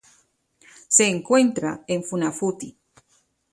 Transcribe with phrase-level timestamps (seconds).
[0.87, 2.75] Se encuentra en Funafuti.